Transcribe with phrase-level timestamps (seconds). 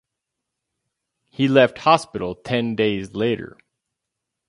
[1.29, 3.55] He left hospital ten days later.